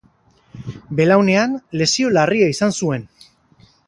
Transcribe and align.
Belaunean 0.99 1.53
lesio 1.81 2.09
larria 2.15 2.47
izan 2.55 2.73
zuen. 2.81 3.05